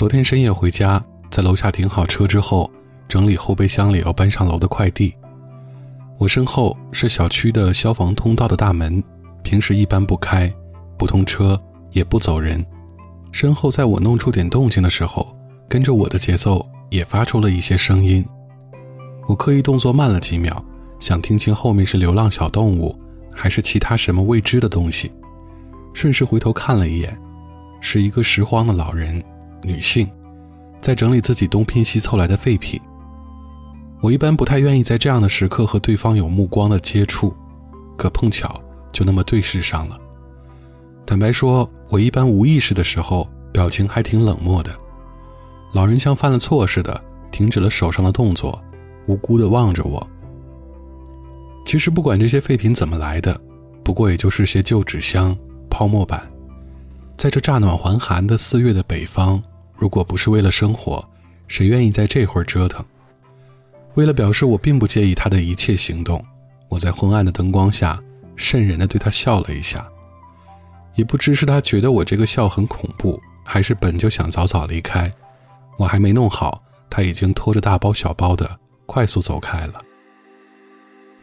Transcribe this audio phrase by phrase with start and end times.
[0.00, 2.70] 昨天深夜回家，在楼下停好车之后，
[3.06, 5.14] 整理后备箱里要搬上楼的快递。
[6.16, 9.04] 我身后是小区的消防通道的大门，
[9.42, 10.50] 平时一般不开，
[10.96, 11.62] 不通车，
[11.92, 12.64] 也不走人。
[13.30, 15.36] 身后在我弄出点动静的时候，
[15.68, 18.24] 跟着我的节奏也发出了一些声音。
[19.28, 20.64] 我刻意动作慢了几秒，
[20.98, 22.98] 想听清后面是流浪小动物，
[23.30, 25.12] 还是其他什么未知的东西。
[25.92, 27.14] 顺势回头看了一眼，
[27.82, 29.22] 是一个拾荒的老人。
[29.62, 30.10] 女性
[30.80, 32.80] 在整理自己东拼西凑来的废品。
[34.00, 37.34] 我一般不太愿意在这样的时刻和对方有目光的接触，
[37.98, 38.58] 可碰巧
[38.90, 39.98] 就那么对视上了。
[41.04, 44.74] 坦白说，我一般无意识的时候表情还挺冷漠的。
[45.72, 46.98] 老人像犯了错似的，
[47.30, 48.58] 停止了手上的动作，
[49.06, 50.08] 无辜的望着我。
[51.66, 53.38] 其实不管这些废品怎么来的，
[53.84, 55.36] 不过也就是些旧纸箱、
[55.68, 56.26] 泡沫板，
[57.18, 59.42] 在这乍暖还寒的四月的北方。
[59.80, 61.02] 如果不是为了生活，
[61.48, 62.84] 谁愿意在这会儿折腾？
[63.94, 66.22] 为了表示我并不介意他的一切行动，
[66.68, 67.98] 我在昏暗的灯光下
[68.36, 69.88] 瘆人的对他笑了一下。
[70.96, 75.10] 也不知是他觉得我这个笑很恐怖，还是本就想早早离开。
[75.78, 79.80] 我还没弄好，他已经拖着大包小包的快速走开了。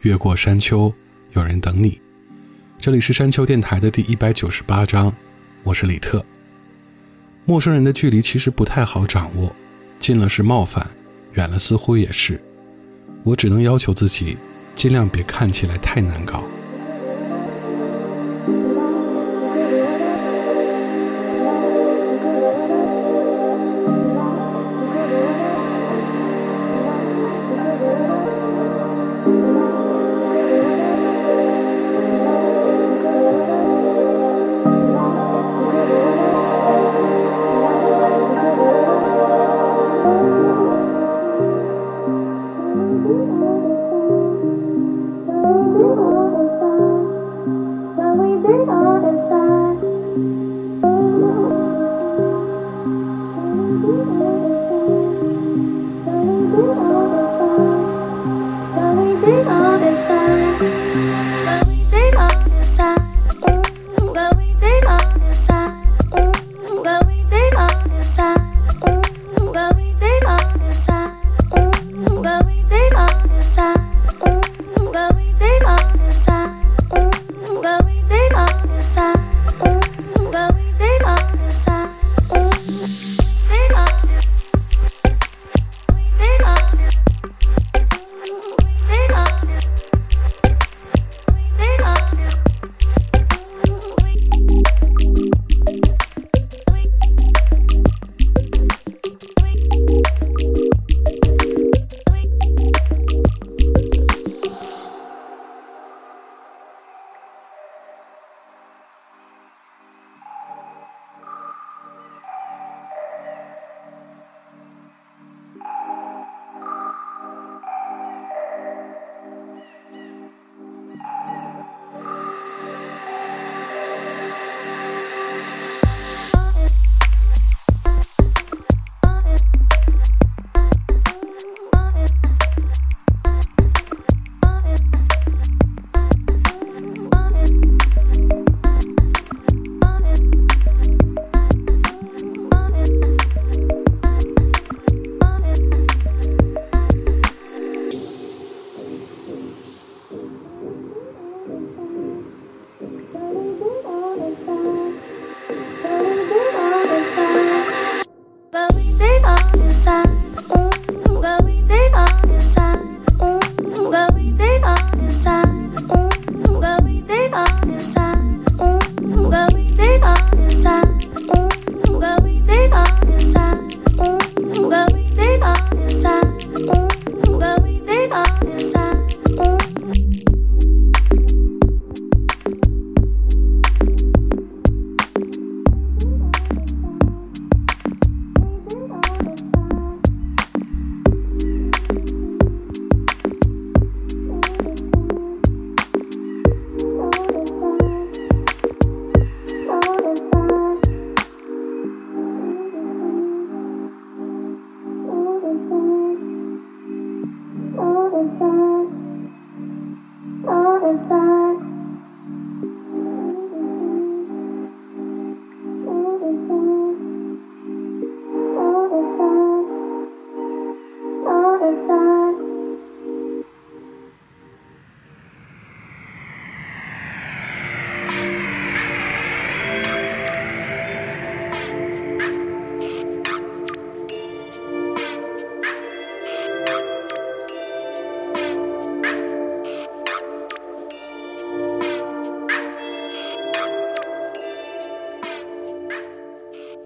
[0.00, 0.90] 越过山丘，
[1.30, 1.96] 有人等你。
[2.76, 5.14] 这里是山丘电台的第一百九十八章，
[5.62, 6.24] 我是李特。
[7.48, 9.50] 陌生人的距离其实不太好掌握，
[9.98, 10.86] 近了是冒犯，
[11.32, 12.38] 远了似乎也是。
[13.22, 14.36] 我只能要求自己，
[14.74, 16.44] 尽量别看起来太难搞。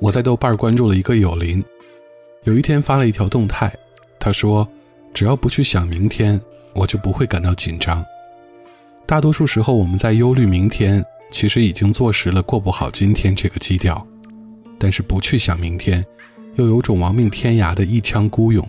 [0.03, 1.63] 我在豆瓣关注了一个有灵，
[2.43, 3.73] 有一天发了一条动态，
[4.19, 4.69] 他说
[5.15, 6.41] ：“只要不去想明天，
[6.75, 8.05] 我就不会感到紧张。
[9.07, 14.05] 大多数时候，我们在忧虑明天，其实已经坐实了过不好今天这个基调。
[14.77, 16.05] 但是不去想明天，
[16.57, 18.69] 又有种亡命天涯的一腔孤勇。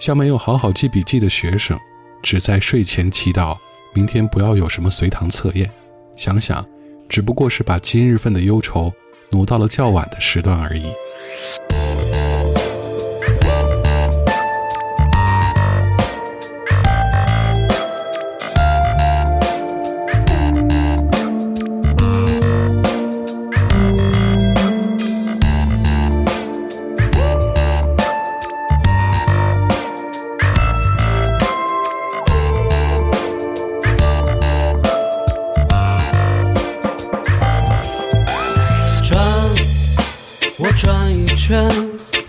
[0.00, 1.78] 像没有好好记笔记的学生，
[2.22, 3.58] 只在睡前祈祷
[3.92, 5.70] 明天不要有什么随堂测验。
[6.16, 6.66] 想想，
[7.10, 8.90] 只不过是把今日份的忧愁。”
[9.32, 10.84] 挪到了较晚的时段而已。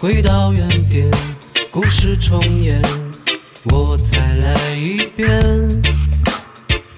[0.03, 1.09] 回到原点，
[1.71, 2.81] 故事重演，
[3.71, 5.81] 我再来一遍，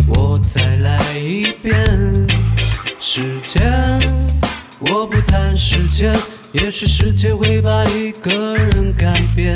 [0.07, 1.75] 我再来一遍。
[2.99, 3.61] 时间，
[4.79, 6.17] 我不谈时间，
[6.53, 9.55] 也许时间会把一个人改变。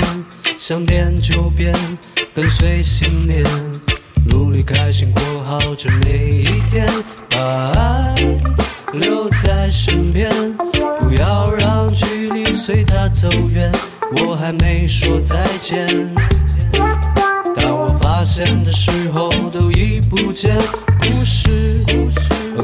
[0.56, 1.74] 想变就变，
[2.32, 3.44] 跟随信念，
[4.28, 6.86] 努力开心过好这每一天，
[7.28, 8.14] 把爱
[8.92, 10.30] 留在身边，
[11.00, 12.06] 不要让距
[12.60, 13.72] 随他走远。
[14.16, 15.86] 我还没说再见，
[17.54, 20.58] 当我发现的时候都已不见。
[20.98, 21.82] 故事，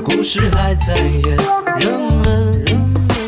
[0.04, 1.36] 故事还在演，
[1.78, 2.64] 人们，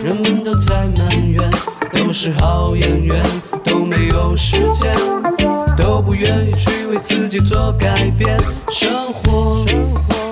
[0.04, 1.50] 人们都在埋怨，
[1.90, 3.24] 都是好演员，
[3.64, 4.94] 都没有时间，
[5.74, 8.38] 都不愿意去为自己做改变。
[8.72, 9.64] 生活，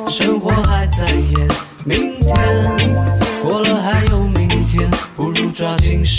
[0.08, 1.48] 生活还在演，
[1.84, 2.75] 明天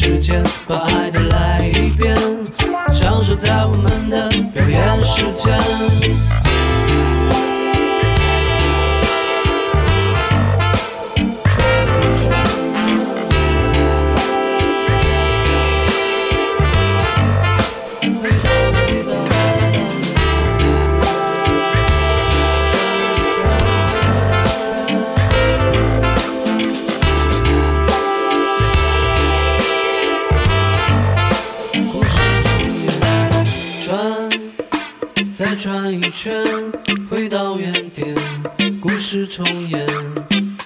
[0.08, 2.16] 时间把爱都来一遍，
[2.94, 3.36] 享受。
[3.36, 6.37] 在我们的表演时间。
[35.38, 36.44] 再转一圈，
[37.08, 38.08] 回到原点，
[38.82, 39.86] 故事重演，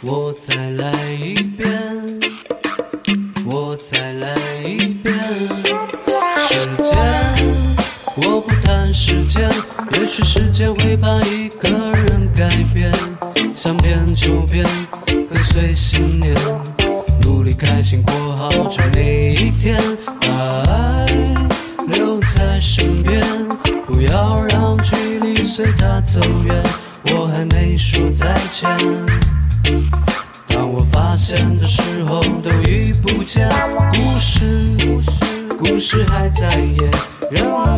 [0.02, 1.68] 我再来一遍，
[3.46, 5.14] 我再来一遍。
[6.48, 6.98] 时间，
[8.16, 9.52] 我不谈时间，
[9.92, 12.90] 也许时间会把一个人改变。
[13.54, 14.66] 想变就变，
[15.06, 16.34] 跟随信念，
[17.24, 19.11] 努力开心过好这每
[25.64, 26.56] 随他走远，
[27.14, 28.68] 我还没说再见。
[30.48, 33.48] 当我发现的时候，都已不见。
[33.92, 34.40] 故事，
[35.60, 36.92] 故事还在演，
[37.30, 37.78] 人们，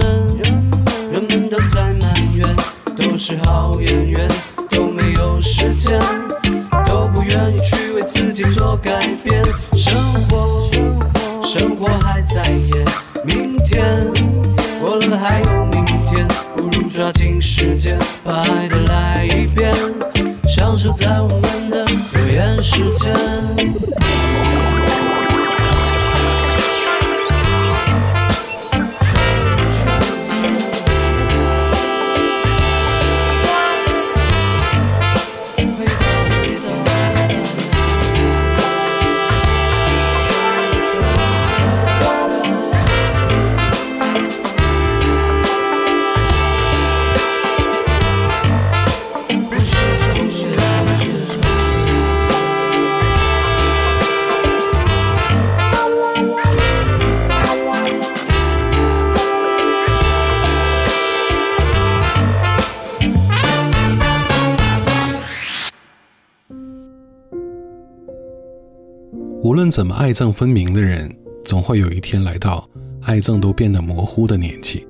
[69.63, 71.09] 论怎么爱憎分明的人，
[71.41, 72.69] 总会有一天来到
[73.03, 74.85] 爱憎都变得模糊的年纪。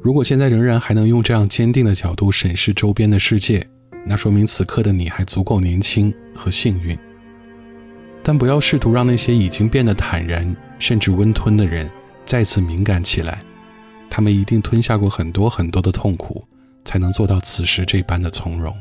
[0.00, 3.68] 如果现在仍然还能用这样坚定的角度审视周边的世界，
[4.06, 6.96] 那说明此刻的你还足够年轻和幸运。
[8.22, 11.90] 但不要试图让那些已经变得坦然甚至温吞的人
[12.24, 13.40] 再次敏感起来，
[14.08, 16.46] 他们一定吞下过很多很多的痛苦，
[16.84, 18.72] 才能做到此时这般的从容。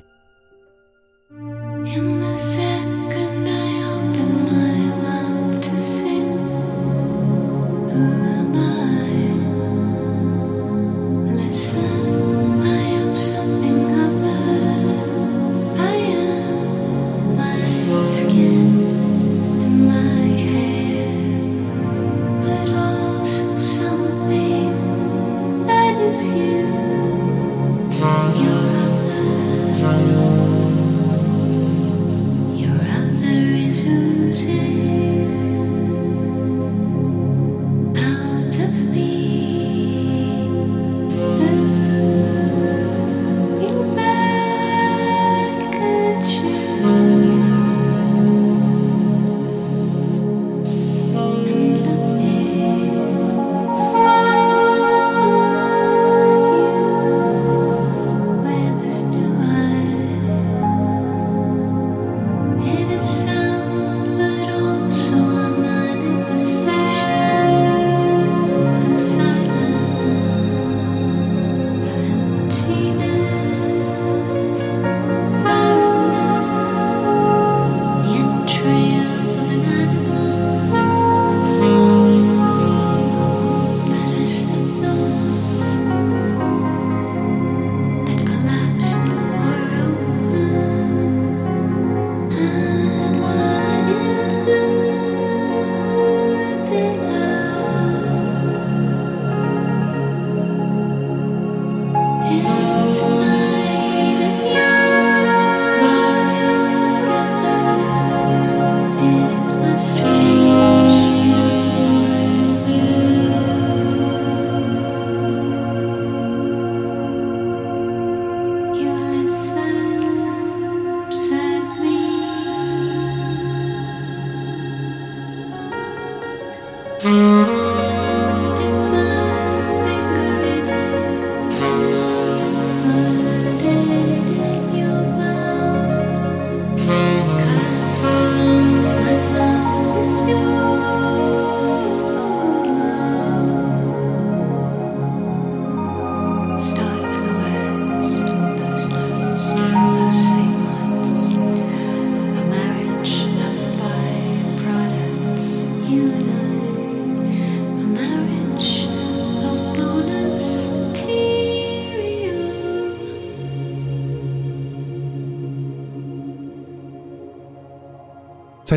[26.20, 26.89] 在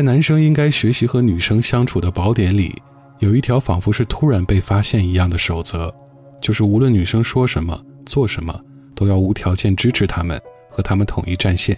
[0.03, 2.75] 男生应该学习和女生相处的宝典里，
[3.19, 5.93] 有一条仿佛是突然被发现一样的守则，
[6.41, 8.59] 就是无论女生说什么、做什么，
[8.93, 10.37] 都要无条件支持他们，
[10.69, 11.77] 和他们统一战线。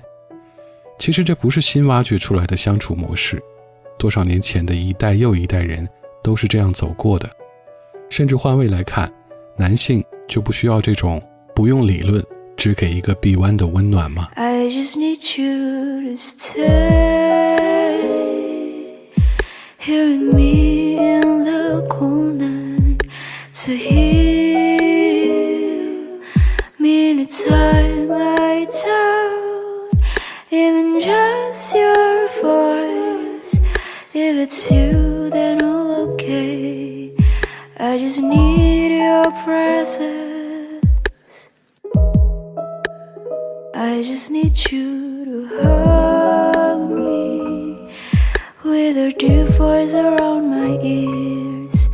[0.98, 3.39] 其实这不是新挖掘出来的相处模式，
[4.00, 5.88] 多少年前的一代又一代人
[6.24, 7.29] 都是这样走过的。
[8.10, 9.12] 甚至换位来看，
[9.55, 11.22] 男性就不需要这种
[11.53, 12.24] 不用理论
[12.56, 14.28] 只给一个臂弯的温暖吗？
[19.82, 22.99] here and me in the corner
[23.54, 24.78] to heal
[26.78, 29.94] me anytime I doubt
[30.50, 33.59] even just your voice
[34.12, 37.14] if it's you then all okay
[37.78, 40.24] I just need your presence
[43.88, 47.94] I just need you to hug me
[48.63, 51.89] with your dear voice around my ears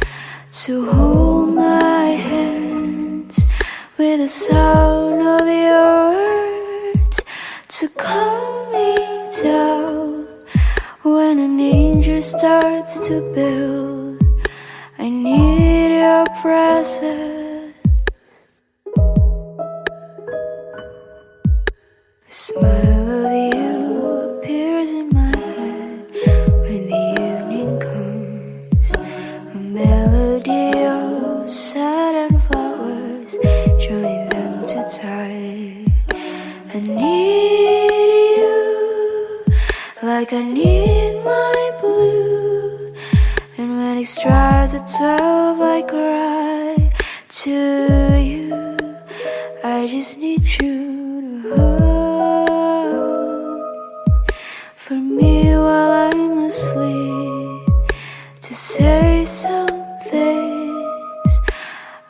[0.64, 3.52] to hold my hands
[3.98, 7.20] with the sound of your words
[7.68, 8.96] to calm me
[9.44, 10.28] down
[11.02, 14.24] when an angel starts to build.
[14.98, 17.41] I need your presence
[22.32, 31.52] the smile of you appears in my head when the evening comes, a melody of
[31.52, 33.38] sad flowers,
[33.84, 35.86] join them to die.
[36.74, 37.92] I need
[38.38, 39.44] you
[40.02, 42.96] like I need my blue.
[43.58, 46.94] And when it strikes at twelve, I cry
[47.42, 47.52] to
[48.24, 48.78] you.
[49.66, 51.81] I just need you to hold
[58.74, 59.68] say some
[60.10, 61.32] things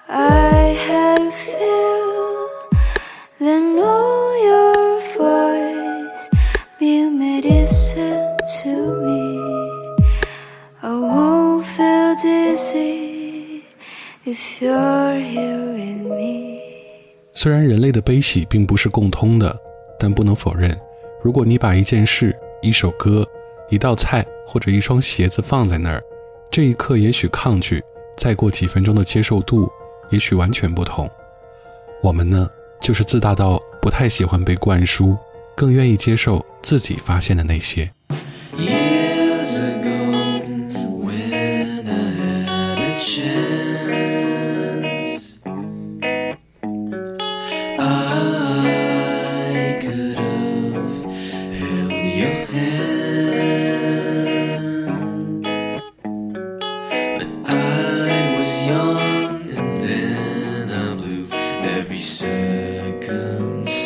[0.07, 2.49] I had to feel.
[3.39, 6.29] Then know your voice
[6.79, 9.49] be medicine to me.
[10.83, 13.63] I won't feel dizzy
[14.23, 16.61] if you're here with me.
[17.33, 19.59] 虽然人类的悲喜并不是共通的，
[19.99, 20.79] 但不能否认，
[21.23, 23.27] 如果你把一件事、一首歌、
[23.69, 26.03] 一道菜或者一双鞋子放在那儿，
[26.51, 27.81] 这一刻也许抗拒，
[28.17, 29.71] 再过几分钟的接受度
[30.09, 31.09] 也许完全不同。
[32.03, 32.49] 我们呢，
[32.81, 35.17] 就是自大到不太喜欢被灌输，
[35.55, 37.89] 更愿意接受自己发现的那些。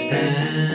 [0.06, 0.75] stand.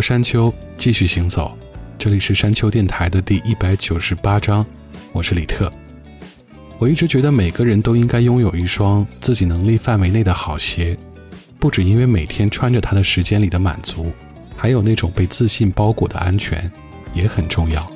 [0.00, 1.56] 山丘，继续行走。
[1.98, 4.64] 这里是山丘电台的第一百九十八章，
[5.12, 5.70] 我是李特。
[6.78, 10.96] 我一直觉得每个人都应该拥有一双自己能力范围内的好鞋，
[11.58, 14.10] 不只因为每天穿着它的时间里的满足，
[14.56, 16.70] 还有那种被自信包裹的安全，
[17.12, 17.90] 也很重要。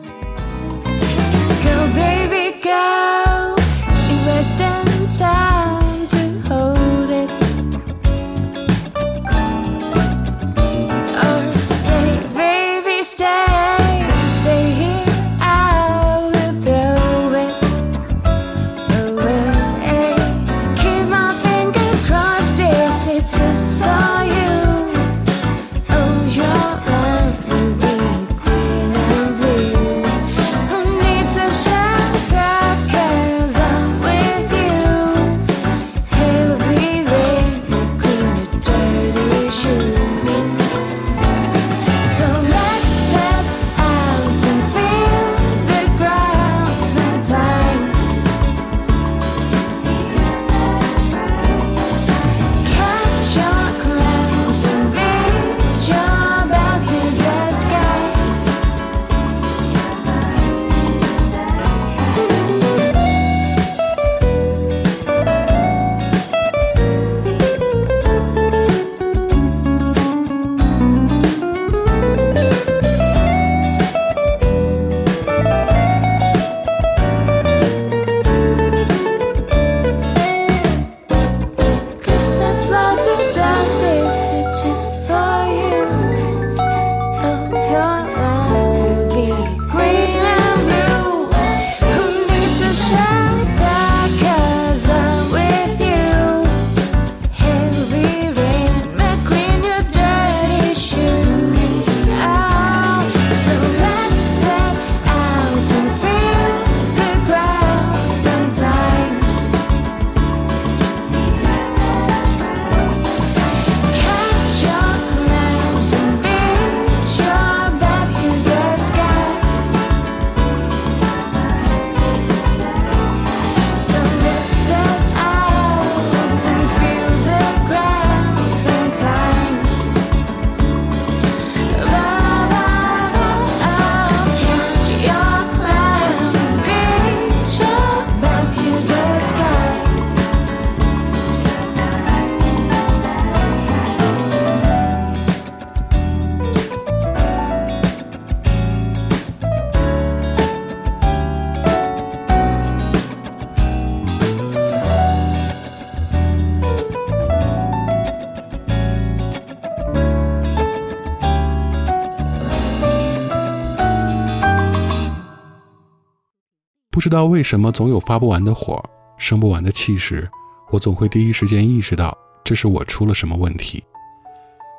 [167.04, 168.82] 知道为什么总有发不完的火，
[169.18, 170.26] 生不完的气时，
[170.70, 173.84] 我总会第一时间意识到这是我出了什么问题。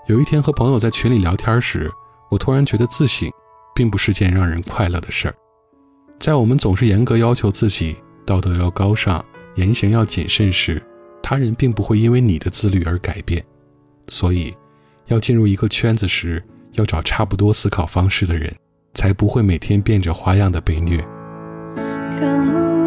[0.07, 1.91] 有一天和朋友在群里聊天时，
[2.31, 3.29] 我突然觉得自省，
[3.75, 5.35] 并不是件让人快乐的事儿。
[6.19, 10.81] 在我们总是严格要求自己道德要高尚、言行要谨慎时，
[11.21, 13.45] 他人并不会因为你的自律而改变。
[14.07, 14.51] 所以，
[15.09, 18.51] 要进入一个圈子时，要找差不多思考方式的人，
[18.95, 21.07] 才不会每天变着花样的被虐。
[22.13, 22.85] Kamu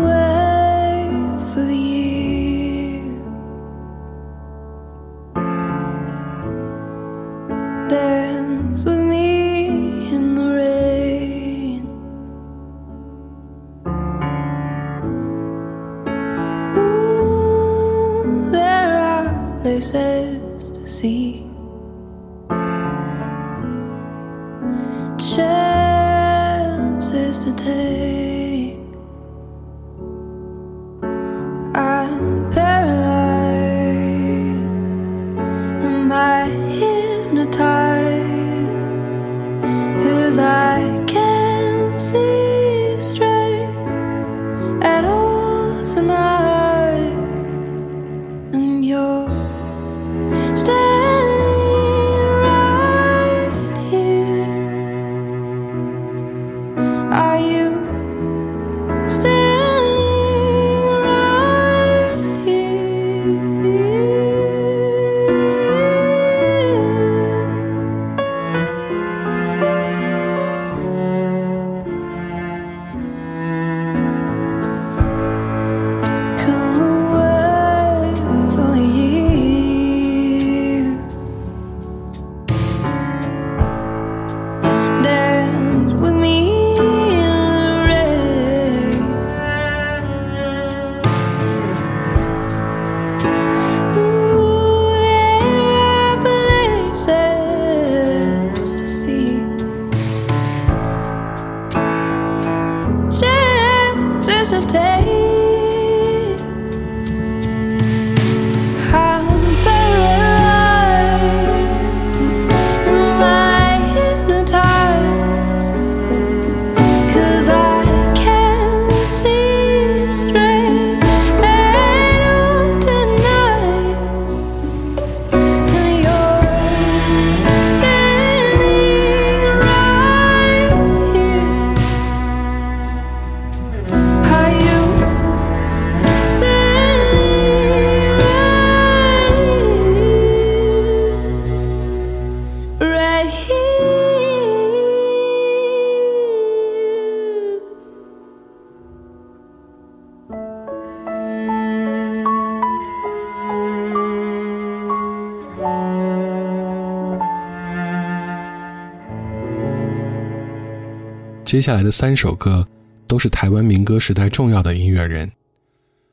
[161.49, 162.69] 接下来的三首歌
[163.07, 165.33] 都是台湾民歌时代重要的音乐人。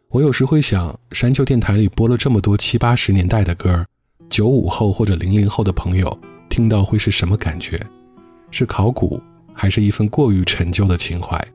[0.08, 3.86] 我有时会想，山丘电台里播了这么多七八十年代的歌，
[4.30, 6.17] 九五后或者零零后的朋友
[6.50, 7.78] 听到会是什么感觉？
[8.50, 9.21] 是考古，
[9.54, 11.45] 还是一份过于陈旧的情怀？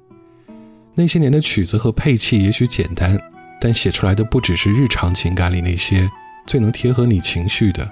[0.95, 3.19] 那些年的曲子和配器也许简单，
[3.63, 6.07] 但写出来的不只是日常情感里那些
[6.47, 7.91] 最能贴合你情绪的，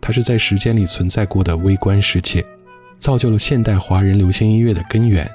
[0.00, 2.46] 它是在时间里存在过的微观世界。
[3.06, 5.30] 造就了现代华人流行音乐的根源。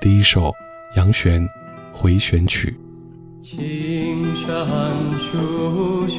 [0.00, 0.54] 第一首，
[0.94, 1.42] 杨旋
[1.92, 2.78] 《回旋曲》。
[3.44, 6.14] 青山处处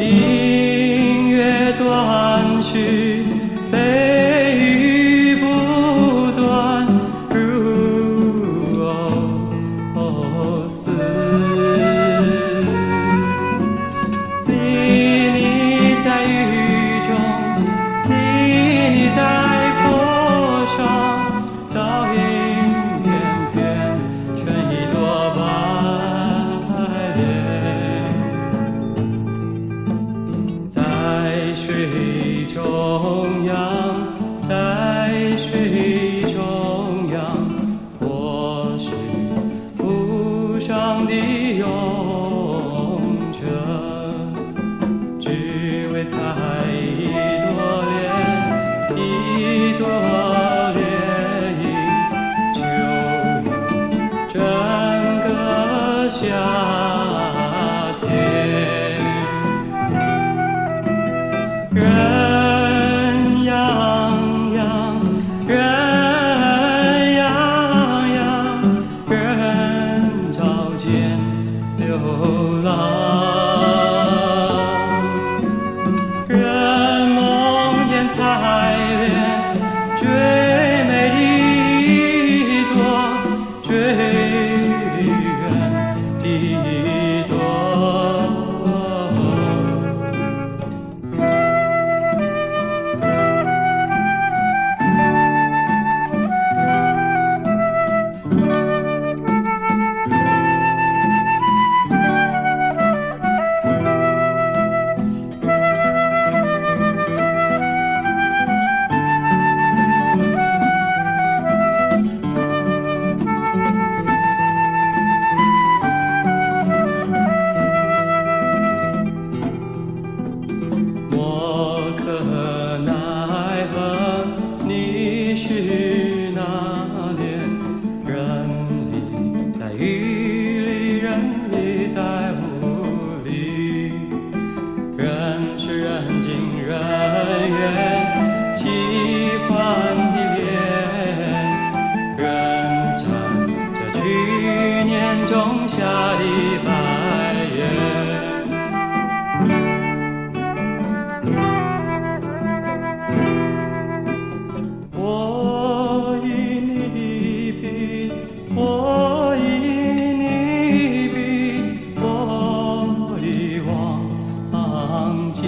[0.00, 3.09] 音乐断续，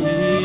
[0.03, 0.42] 记，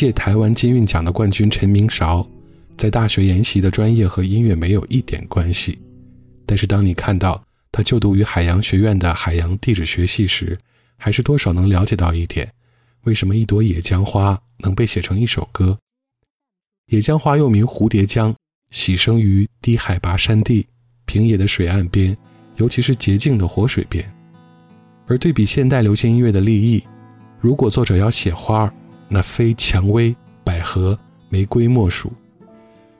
[0.00, 2.26] 届台湾金韵奖的冠军陈明韶，
[2.78, 5.78] 在大学研习的专业和音乐没有一点关系，
[6.46, 10.58] 但是当你看到他就读于海洋学院的海洋地质学系时，
[10.96, 12.50] 还是多少能了解到一点，
[13.02, 15.78] 为什么一朵野姜花能被写成一首歌。
[16.86, 18.34] 野姜花又名蝴蝶姜，
[18.70, 20.66] 喜生于低海拔山地、
[21.04, 22.16] 平野的水岸边，
[22.56, 24.10] 尤其是洁净的活水边。
[25.06, 26.82] 而对比现代流行音乐的立意，
[27.38, 28.74] 如果作者要写花儿，
[29.12, 30.96] 那非蔷薇、百合、
[31.28, 32.12] 玫瑰莫属。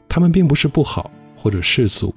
[0.08, 2.12] 它们并不是不好或者世俗，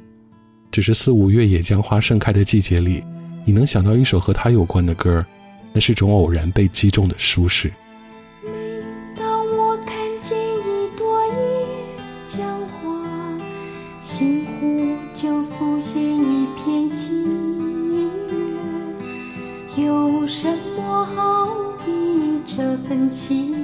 [0.72, 3.04] 只是四五月野姜花盛开的季节里，
[3.46, 5.24] 你能想到一首和它有关的歌，
[5.72, 7.72] 那是种偶然被击中的舒适。
[8.44, 8.50] 每
[9.16, 11.68] 当我看见一朵野
[12.26, 13.39] 姜花，
[14.02, 17.14] 心湖就浮现一片喜
[17.86, 18.10] 悦。
[19.86, 21.48] 有什么好
[21.86, 23.62] 比这份情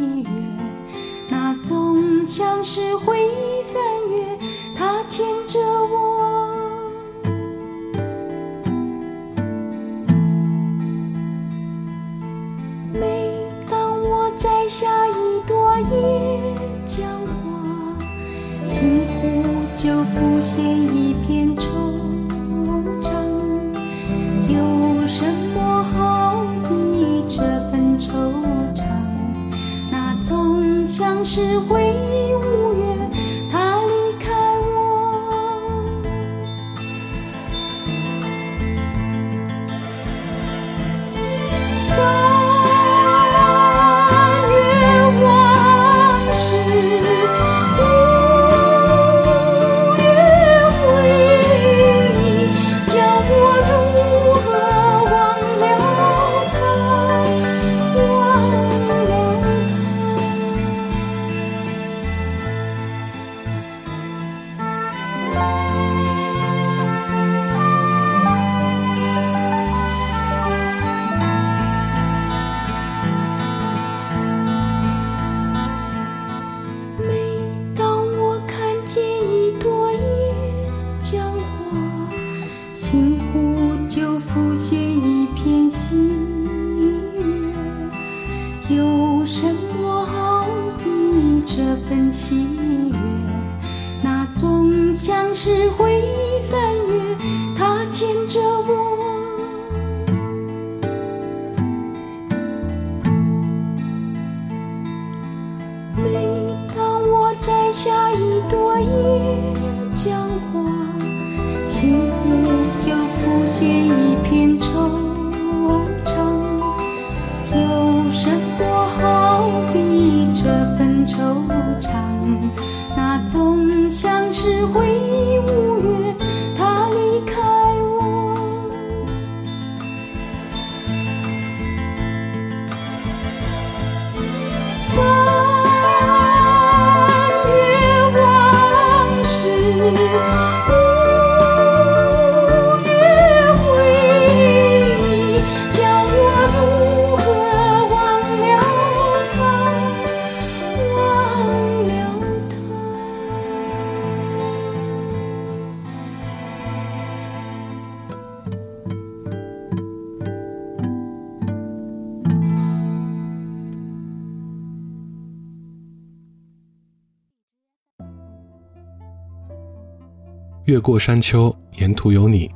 [170.70, 172.48] 越过山丘，沿途有你。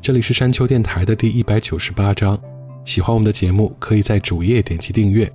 [0.00, 2.36] 这里是山丘电台的第一百九十八章。
[2.84, 5.32] 喜欢我们的节目，可以在主页点击订阅。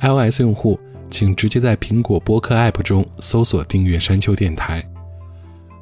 [0.00, 4.86] iOS 用户请直接在苹果播客 App 中搜索订阅山丘电台。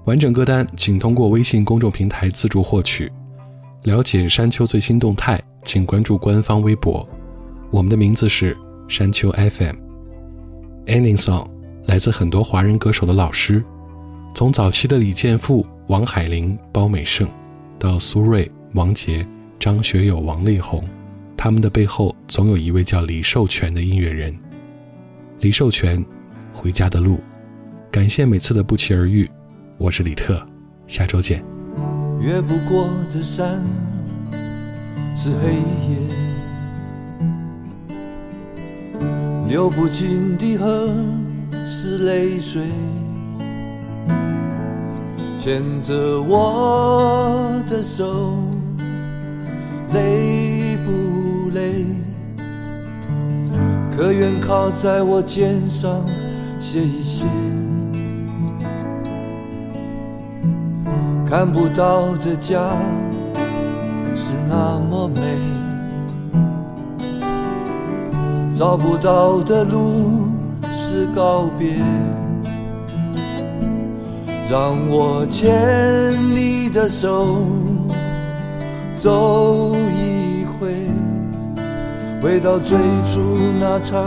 [0.05, 3.11] 完整歌单请通过微信公众平台自助获取。
[3.83, 7.05] 了解山丘最新动态，请关注官方微博。
[7.73, 8.57] 我们的名字是
[8.87, 9.75] 山丘 FM。
[10.87, 11.49] Ending Song
[11.87, 13.65] 来自很多华人歌手的老师，
[14.33, 17.29] 从早期的李健富、王海玲、包美胜，
[17.79, 19.27] 到苏芮、王杰、
[19.59, 20.83] 张学友、王力宏，
[21.37, 24.37] 他们的背后总有一位叫李寿全的音乐人。
[25.41, 26.03] 李寿全，
[26.53, 27.19] 回家的路。
[27.91, 29.29] 感谢每次的不期而遇，
[29.77, 30.41] 我是李特，
[30.87, 31.45] 下周见。
[32.21, 33.61] 越不过的山
[35.17, 35.53] 是黑
[35.89, 35.97] 夜，
[39.49, 40.95] 流不尽的河
[41.67, 42.63] 是泪水，
[45.45, 48.37] 牵着我的手，
[49.93, 51.85] 累不累？
[53.91, 56.07] 可愿靠在我肩上
[56.61, 57.25] 歇一歇？
[61.29, 62.77] 看不到的家
[64.15, 65.23] 是那么美，
[68.55, 70.29] 找不到的路
[70.73, 71.75] 是告别。
[74.51, 75.55] 让我牵
[76.35, 77.39] 你的手，
[78.93, 80.69] 走一回，
[82.21, 83.21] 回到最初
[83.59, 84.03] 那场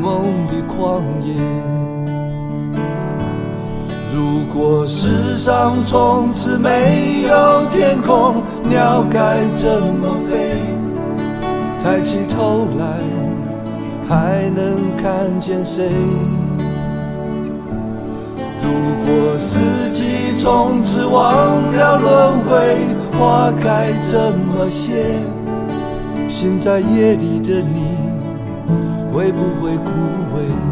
[0.00, 1.34] 梦的旷野。
[4.14, 10.56] 如果世上从此没有天空，鸟该怎么飞？
[11.82, 13.00] 抬起头来，
[14.08, 15.88] 还能看见谁？
[18.62, 18.68] 如
[18.99, 18.99] 果
[20.42, 25.04] 从此忘了轮回，花该怎么谢？
[26.30, 27.98] 醒在夜里的你，
[29.12, 29.90] 会不会枯
[30.32, 30.69] 萎？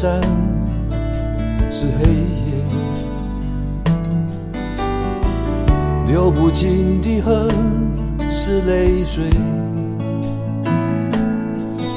[0.00, 0.20] 山
[1.72, 2.54] 是黑夜，
[6.06, 7.48] 流不尽的河
[8.30, 9.24] 是泪水，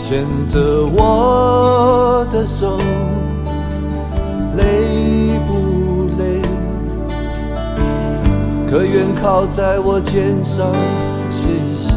[0.01, 0.59] 牵着
[0.95, 2.75] 我的手，
[4.57, 6.41] 累不累？
[8.67, 10.73] 可愿靠在我肩上
[11.29, 11.93] 歇一歇？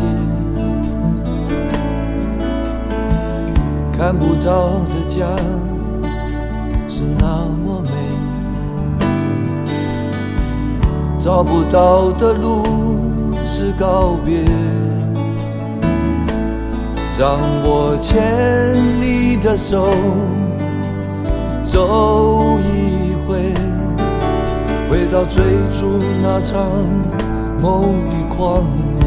[3.97, 5.25] 看不到的家
[11.25, 12.63] 找不到的路
[13.47, 14.45] 是告别。
[17.19, 18.21] 让我牵
[19.01, 19.89] 你的手，
[21.65, 23.55] 走一回，
[24.91, 26.69] 回到最初那场
[27.59, 28.61] 梦的旷
[29.01, 29.07] 野。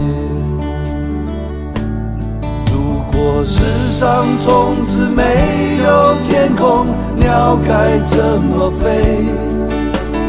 [2.73, 3.61] 如果世
[3.91, 9.23] 上从此没有天空，鸟该怎么飞？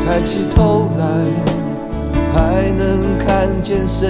[0.04, 1.06] 抬起头来，
[2.68, 4.06] 还能看见谁？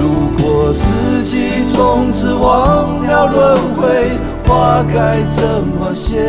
[0.00, 6.24] 如果四季从此忘了轮回，花该怎么谢？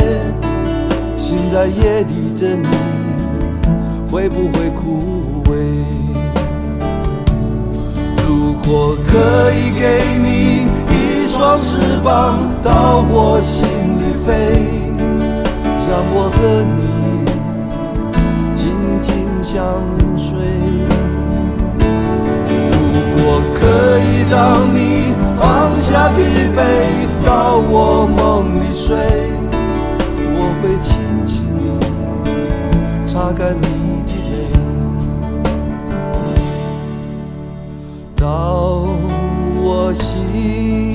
[1.17, 2.67] 醒在夜里的你，
[4.11, 5.55] 会不会枯萎？
[8.27, 13.63] 如果可以给你一双翅膀，到我心
[13.99, 14.33] 里飞，
[15.63, 16.88] 让我和你
[19.51, 19.81] 香
[20.15, 20.29] 水。
[21.79, 23.17] 如果
[23.55, 23.59] 可
[23.97, 24.37] 以让
[24.75, 24.77] 你
[25.37, 26.17] 放下疲
[26.55, 26.57] 惫，
[27.25, 28.17] 到我梦
[28.59, 28.95] 里睡，
[30.35, 30.87] 我会亲
[31.25, 31.65] 亲你，
[33.03, 34.37] 擦干你的泪。
[38.15, 38.85] 到
[39.55, 40.88] 我心。